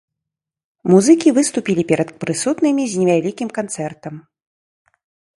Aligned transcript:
Музыкі 0.91 1.33
выступілі 1.37 1.83
перад 1.91 2.09
прысутнымі 2.23 2.83
з 2.93 3.01
невялікім 3.01 3.49
канцэртам. 3.59 4.15